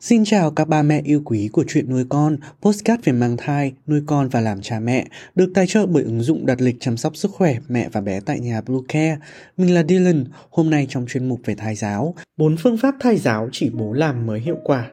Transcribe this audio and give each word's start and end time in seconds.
Xin 0.00 0.24
chào 0.24 0.50
các 0.50 0.68
ba 0.68 0.82
mẹ 0.82 1.00
yêu 1.04 1.22
quý 1.24 1.48
của 1.52 1.64
chuyện 1.68 1.90
nuôi 1.90 2.04
con, 2.08 2.36
postcard 2.62 3.04
về 3.04 3.12
mang 3.12 3.36
thai, 3.36 3.72
nuôi 3.86 4.02
con 4.06 4.28
và 4.28 4.40
làm 4.40 4.60
cha 4.62 4.80
mẹ, 4.80 5.06
được 5.34 5.50
tài 5.54 5.66
trợ 5.66 5.86
bởi 5.86 6.02
ứng 6.02 6.20
dụng 6.20 6.46
đặt 6.46 6.60
lịch 6.60 6.76
chăm 6.80 6.96
sóc 6.96 7.16
sức 7.16 7.30
khỏe 7.30 7.56
mẹ 7.68 7.88
và 7.92 8.00
bé 8.00 8.20
tại 8.20 8.40
nhà 8.40 8.60
Bluecare. 8.60 9.18
Mình 9.56 9.74
là 9.74 9.82
Dylan, 9.88 10.24
hôm 10.50 10.70
nay 10.70 10.86
trong 10.90 11.06
chuyên 11.08 11.28
mục 11.28 11.40
về 11.44 11.54
thai 11.54 11.74
giáo, 11.74 12.14
bốn 12.36 12.56
phương 12.56 12.76
pháp 12.78 12.94
thai 13.00 13.16
giáo 13.16 13.48
chỉ 13.52 13.70
bố 13.70 13.92
làm 13.92 14.26
mới 14.26 14.40
hiệu 14.40 14.56
quả. 14.64 14.92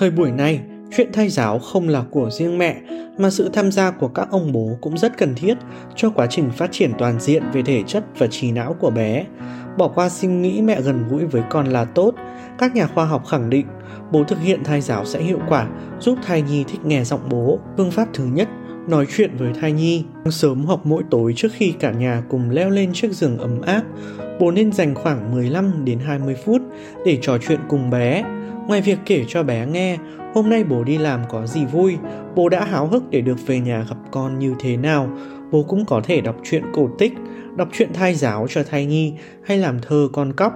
Thời 0.00 0.10
buổi 0.10 0.30
này, 0.30 0.60
chuyện 0.96 1.12
thay 1.12 1.28
giáo 1.28 1.58
không 1.58 1.88
là 1.88 2.02
của 2.10 2.30
riêng 2.30 2.58
mẹ 2.58 2.76
mà 3.18 3.30
sự 3.30 3.50
tham 3.52 3.72
gia 3.72 3.90
của 3.90 4.08
các 4.08 4.28
ông 4.30 4.52
bố 4.52 4.78
cũng 4.80 4.98
rất 4.98 5.18
cần 5.18 5.34
thiết 5.34 5.54
cho 5.96 6.10
quá 6.10 6.26
trình 6.26 6.50
phát 6.50 6.72
triển 6.72 6.92
toàn 6.98 7.20
diện 7.20 7.42
về 7.52 7.62
thể 7.62 7.82
chất 7.86 8.04
và 8.18 8.26
trí 8.26 8.52
não 8.52 8.76
của 8.80 8.90
bé. 8.90 9.24
Bỏ 9.78 9.88
qua 9.88 10.08
suy 10.08 10.28
nghĩ 10.28 10.62
mẹ 10.62 10.80
gần 10.80 11.04
gũi 11.10 11.24
với 11.24 11.42
con 11.50 11.66
là 11.66 11.84
tốt, 11.84 12.14
các 12.58 12.74
nhà 12.74 12.86
khoa 12.86 13.04
học 13.04 13.26
khẳng 13.26 13.50
định 13.50 13.66
bố 14.12 14.24
thực 14.24 14.40
hiện 14.40 14.64
thai 14.64 14.80
giáo 14.80 15.04
sẽ 15.04 15.22
hiệu 15.22 15.38
quả, 15.48 15.68
giúp 16.00 16.18
thai 16.26 16.42
nhi 16.42 16.64
thích 16.68 16.84
nghe 16.84 17.04
giọng 17.04 17.28
bố. 17.30 17.58
Phương 17.76 17.90
pháp 17.90 18.08
thứ 18.14 18.24
nhất, 18.24 18.48
nói 18.88 19.06
chuyện 19.16 19.36
với 19.36 19.52
thai 19.60 19.72
nhi. 19.72 20.04
Sớm 20.30 20.64
hoặc 20.64 20.80
mỗi 20.84 21.02
tối 21.10 21.32
trước 21.36 21.52
khi 21.52 21.74
cả 21.80 21.92
nhà 21.92 22.22
cùng 22.28 22.50
leo 22.50 22.70
lên 22.70 22.92
chiếc 22.92 23.12
giường 23.12 23.38
ấm 23.38 23.60
áp, 23.60 23.82
bố 24.40 24.50
nên 24.50 24.72
dành 24.72 24.94
khoảng 24.94 25.34
15 25.34 25.84
đến 25.84 25.98
20 25.98 26.36
phút 26.44 26.62
để 27.06 27.18
trò 27.22 27.38
chuyện 27.38 27.60
cùng 27.68 27.90
bé 27.90 28.24
Ngoài 28.70 28.82
việc 28.82 28.98
kể 29.06 29.24
cho 29.28 29.42
bé 29.42 29.66
nghe, 29.66 29.98
hôm 30.34 30.50
nay 30.50 30.64
bố 30.64 30.84
đi 30.84 30.98
làm 30.98 31.20
có 31.28 31.46
gì 31.46 31.64
vui, 31.64 31.96
bố 32.34 32.48
đã 32.48 32.64
háo 32.64 32.86
hức 32.86 33.10
để 33.10 33.20
được 33.20 33.46
về 33.46 33.60
nhà 33.60 33.84
gặp 33.88 33.96
con 34.10 34.38
như 34.38 34.54
thế 34.60 34.76
nào, 34.76 35.10
bố 35.50 35.62
cũng 35.62 35.84
có 35.84 36.00
thể 36.04 36.20
đọc 36.20 36.36
truyện 36.44 36.62
cổ 36.72 36.88
tích, 36.98 37.12
đọc 37.56 37.68
truyện 37.72 37.92
thai 37.92 38.14
giáo 38.14 38.46
cho 38.50 38.62
thai 38.62 38.86
nhi 38.86 39.12
hay 39.44 39.58
làm 39.58 39.78
thơ 39.80 40.08
con 40.12 40.32
cóc. 40.32 40.52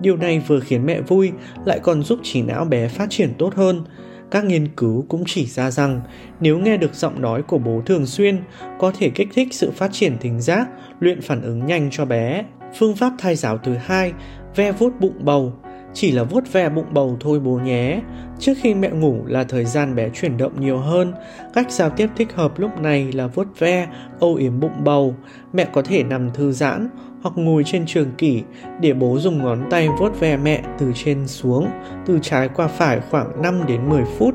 Điều 0.00 0.16
này 0.16 0.42
vừa 0.46 0.60
khiến 0.60 0.86
mẹ 0.86 1.00
vui, 1.00 1.32
lại 1.64 1.80
còn 1.82 2.02
giúp 2.02 2.18
trí 2.22 2.42
não 2.42 2.64
bé 2.64 2.88
phát 2.88 3.06
triển 3.10 3.34
tốt 3.38 3.54
hơn. 3.54 3.84
Các 4.30 4.44
nghiên 4.44 4.68
cứu 4.76 5.04
cũng 5.08 5.24
chỉ 5.26 5.46
ra 5.46 5.70
rằng 5.70 6.00
nếu 6.40 6.58
nghe 6.58 6.76
được 6.76 6.94
giọng 6.94 7.22
nói 7.22 7.42
của 7.42 7.58
bố 7.58 7.82
thường 7.86 8.06
xuyên, 8.06 8.38
có 8.78 8.92
thể 8.98 9.10
kích 9.10 9.28
thích 9.34 9.48
sự 9.50 9.70
phát 9.70 9.92
triển 9.92 10.16
thính 10.20 10.40
giác, 10.40 10.68
luyện 11.00 11.20
phản 11.20 11.42
ứng 11.42 11.66
nhanh 11.66 11.88
cho 11.92 12.04
bé. 12.04 12.44
Phương 12.78 12.96
pháp 12.96 13.12
thai 13.18 13.36
giáo 13.36 13.58
thứ 13.58 13.74
hai, 13.74 14.12
ve 14.56 14.72
vuốt 14.72 15.00
bụng 15.00 15.24
bầu 15.24 15.52
chỉ 15.96 16.12
là 16.12 16.22
vuốt 16.22 16.52
ve 16.52 16.68
bụng 16.68 16.86
bầu 16.92 17.16
thôi 17.20 17.40
bố 17.40 17.58
nhé. 17.64 18.00
Trước 18.38 18.52
khi 18.62 18.74
mẹ 18.74 18.90
ngủ 18.90 19.20
là 19.26 19.44
thời 19.44 19.64
gian 19.64 19.94
bé 19.94 20.08
chuyển 20.08 20.36
động 20.36 20.60
nhiều 20.60 20.78
hơn. 20.78 21.12
Cách 21.54 21.70
giao 21.70 21.90
tiếp 21.90 22.08
thích 22.16 22.34
hợp 22.34 22.58
lúc 22.58 22.80
này 22.80 23.12
là 23.12 23.26
vuốt 23.26 23.58
ve, 23.58 23.88
âu 24.20 24.34
yếm 24.34 24.60
bụng 24.60 24.84
bầu. 24.84 25.14
Mẹ 25.52 25.64
có 25.72 25.82
thể 25.82 26.02
nằm 26.02 26.30
thư 26.34 26.52
giãn 26.52 26.88
hoặc 27.22 27.32
ngồi 27.36 27.64
trên 27.64 27.86
trường 27.86 28.12
kỷ 28.18 28.42
để 28.80 28.92
bố 28.92 29.18
dùng 29.18 29.38
ngón 29.38 29.66
tay 29.70 29.88
vuốt 29.98 30.20
ve 30.20 30.36
mẹ 30.36 30.62
từ 30.78 30.92
trên 30.94 31.26
xuống, 31.26 31.68
từ 32.06 32.18
trái 32.22 32.48
qua 32.48 32.66
phải 32.66 33.00
khoảng 33.10 33.42
5 33.42 33.66
đến 33.68 33.88
10 33.88 34.02
phút. 34.18 34.34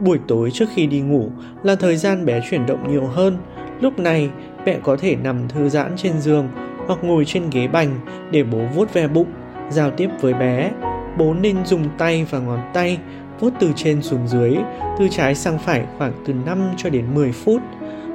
Buổi 0.00 0.18
tối 0.28 0.50
trước 0.50 0.66
khi 0.74 0.86
đi 0.86 1.00
ngủ 1.00 1.30
là 1.62 1.74
thời 1.74 1.96
gian 1.96 2.26
bé 2.26 2.40
chuyển 2.50 2.66
động 2.66 2.92
nhiều 2.92 3.06
hơn. 3.06 3.38
Lúc 3.80 3.98
này, 3.98 4.30
mẹ 4.66 4.78
có 4.82 4.96
thể 4.96 5.16
nằm 5.16 5.48
thư 5.48 5.68
giãn 5.68 5.92
trên 5.96 6.20
giường 6.20 6.48
hoặc 6.86 7.04
ngồi 7.04 7.24
trên 7.24 7.50
ghế 7.50 7.68
bành 7.68 8.00
để 8.30 8.44
bố 8.44 8.58
vuốt 8.74 8.94
ve 8.94 9.08
bụng 9.08 9.28
giao 9.72 9.90
tiếp 9.90 10.10
với 10.20 10.34
bé. 10.34 10.70
Bố 11.18 11.34
nên 11.34 11.66
dùng 11.66 11.88
tay 11.98 12.26
và 12.30 12.38
ngón 12.38 12.60
tay 12.74 12.98
vuốt 13.40 13.50
từ 13.60 13.72
trên 13.76 14.02
xuống 14.02 14.28
dưới, 14.28 14.56
từ 14.98 15.08
trái 15.10 15.34
sang 15.34 15.58
phải 15.58 15.84
khoảng 15.98 16.12
từ 16.26 16.32
5 16.32 16.70
cho 16.76 16.90
đến 16.90 17.14
10 17.14 17.32
phút. 17.32 17.60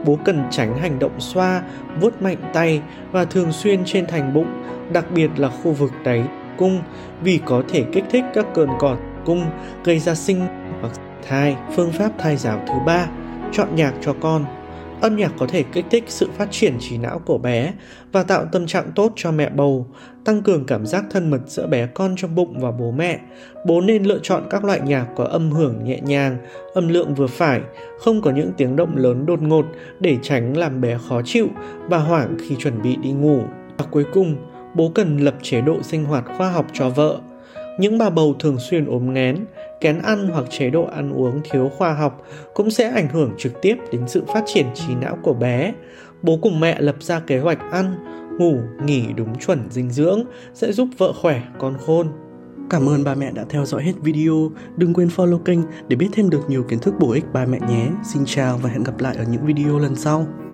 Bố 0.06 0.18
cần 0.26 0.44
tránh 0.52 0.78
hành 0.78 1.00
động 1.00 1.20
xoa, 1.20 1.62
vuốt 2.02 2.22
mạnh 2.22 2.38
tay 2.54 2.82
và 3.12 3.26
thường 3.26 3.52
xuyên 3.52 3.86
trên 3.86 4.08
thành 4.08 4.34
bụng, 4.34 4.64
đặc 4.92 5.06
biệt 5.16 5.30
là 5.38 5.50
khu 5.50 5.72
vực 5.72 5.92
đáy 6.04 6.24
cung, 6.58 6.82
vì 7.22 7.40
có 7.46 7.64
thể 7.70 7.84
kích 7.92 8.04
thích 8.10 8.24
các 8.34 8.46
cơn 8.54 8.70
cọt 8.80 8.98
cung 9.26 9.46
gây 9.84 10.00
ra 10.00 10.16
sinh 10.16 10.42
hoặc 10.82 10.94
thai. 11.28 11.56
Phương 11.76 11.92
pháp 11.92 12.12
thai 12.18 12.38
giáo 12.38 12.60
thứ 12.68 12.74
ba, 12.86 13.08
chọn 13.52 13.76
nhạc 13.76 13.94
cho 14.02 14.16
con. 14.20 14.46
Âm 15.02 15.16
nhạc 15.16 15.32
có 15.38 15.48
thể 15.48 15.64
kích 15.64 15.86
thích 15.90 16.04
sự 16.08 16.30
phát 16.38 16.48
triển 16.52 16.74
trí 16.80 16.98
não 16.98 17.22
của 17.26 17.38
bé 17.38 17.74
và 18.12 18.24
tạo 18.24 18.46
tâm 18.52 18.68
trạng 18.68 18.92
tốt 18.96 19.14
cho 19.16 19.32
mẹ 19.32 19.50
bầu, 19.50 19.88
tăng 20.26 20.42
cường 20.42 20.66
cảm 20.66 20.86
giác 20.86 21.06
thân 21.10 21.30
mật 21.30 21.40
giữa 21.48 21.68
bé 21.68 21.88
con 21.88 22.16
trong 22.18 22.36
bụng 22.36 22.60
và 22.60 22.72
bố 22.72 22.92
mẹ. 22.92 23.20
Bố 23.66 23.82
nên 23.82 24.04
lựa 24.04 24.20
chọn 24.24 24.44
các 24.50 24.66
loại 24.66 24.80
nhạc 24.80 25.06
có 25.16 25.24
âm 25.24 25.52
hưởng 25.52 25.84
nhẹ 25.84 26.00
nhàng, 26.00 26.38
âm 26.74 26.88
lượng 26.88 27.16
vừa 27.16 27.28
phải, 27.28 27.62
không 28.00 28.22
có 28.22 28.32
những 28.32 28.52
tiếng 28.58 28.76
động 28.76 28.98
lớn 28.98 29.26
đột 29.26 29.42
ngột 29.42 29.66
để 30.00 30.18
tránh 30.22 30.58
làm 30.58 30.82
bé 30.82 30.98
khó 31.10 31.22
chịu 31.26 31.48
và 31.90 31.98
hoảng 31.98 32.38
khi 32.48 32.56
chuẩn 32.56 32.82
bị 32.82 32.96
đi 32.96 33.12
ngủ. 33.12 33.42
Và 33.78 33.86
cuối 33.92 34.06
cùng, 34.14 34.36
bố 34.76 34.92
cần 34.96 35.18
lập 35.18 35.36
chế 35.42 35.62
độ 35.62 35.84
sinh 35.84 36.06
hoạt 36.06 36.26
khoa 36.38 36.52
học 36.52 36.66
cho 36.74 36.90
vợ. 36.90 37.20
Những 37.80 37.98
bà 37.98 38.10
bầu 38.10 38.36
thường 38.40 38.58
xuyên 38.60 38.86
ốm 38.86 39.14
nghén, 39.14 39.46
kén 39.82 40.02
ăn 40.02 40.28
hoặc 40.28 40.46
chế 40.50 40.70
độ 40.70 40.84
ăn 40.84 41.14
uống 41.14 41.42
thiếu 41.52 41.72
khoa 41.78 41.94
học 41.94 42.22
cũng 42.54 42.72
sẽ 42.72 42.90
ảnh 42.90 43.10
hưởng 43.10 43.32
trực 43.38 43.62
tiếp 43.62 43.78
đến 43.92 44.08
sự 44.08 44.24
phát 44.28 44.44
triển 44.46 44.66
trí 44.74 44.96
não 44.96 45.18
của 45.24 45.34
bé. 45.34 45.74
Bố 46.22 46.40
cùng 46.42 46.60
mẹ 46.60 46.82
lập 46.82 46.96
ra 47.00 47.20
kế 47.20 47.40
hoạch 47.40 47.60
ăn, 47.72 47.96
ngủ, 48.40 48.60
nghỉ 48.86 49.14
đúng 49.16 49.40
chuẩn 49.40 49.60
dinh 49.70 49.90
dưỡng 49.90 50.24
sẽ 50.54 50.72
giúp 50.72 50.88
vợ 50.98 51.14
khỏe, 51.14 51.42
con 51.60 51.78
khôn. 51.86 52.08
Cảm 52.70 52.90
ơn 52.90 53.04
ba 53.04 53.16
mẹ 53.16 53.32
đã 53.32 53.46
theo 53.50 53.66
dõi 53.66 53.84
hết 53.84 53.94
video. 54.02 54.52
Đừng 54.78 54.94
quên 54.94 55.08
follow 55.08 55.38
kênh 55.38 55.60
để 55.88 55.96
biết 55.96 56.10
thêm 56.14 56.30
được 56.30 56.50
nhiều 56.50 56.64
kiến 56.64 56.80
thức 56.80 56.94
bổ 57.00 57.12
ích 57.12 57.34
ba 57.34 57.46
mẹ 57.46 57.60
nhé. 57.70 57.88
Xin 58.14 58.24
chào 58.26 58.58
và 58.58 58.70
hẹn 58.70 58.84
gặp 58.84 59.00
lại 59.00 59.16
ở 59.16 59.24
những 59.32 59.46
video 59.46 59.80
lần 59.80 59.96
sau. 59.96 60.28